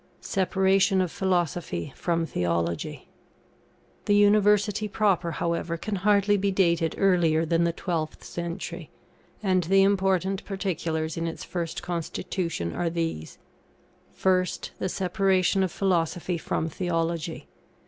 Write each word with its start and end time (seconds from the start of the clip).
]SEPARATION 0.35 0.99
OF 0.99 1.11
PHILOSOPHY 1.11 1.93
FROM 1.95 2.25
THEOLOGY. 2.25 3.07
The 4.05 4.15
University 4.15 4.87
proper, 4.87 5.33
however, 5.33 5.77
can 5.77 5.97
hardly 5.97 6.37
be 6.37 6.49
dated 6.49 6.95
earlier 6.97 7.45
than 7.45 7.65
the 7.65 7.71
12th 7.73 8.23
century; 8.23 8.89
and 9.43 9.65
the 9.65 9.83
important 9.83 10.43
particulars 10.43 11.17
in 11.17 11.27
its 11.27 11.43
first 11.43 11.83
constitution 11.83 12.73
are 12.73 12.89
these: 12.89 13.37
First, 14.11 14.71
the 14.79 14.89
separation 14.89 15.61
of 15.61 15.71
Philosophy 15.71 16.39
from 16.39 16.67
Theology. 16.67 17.47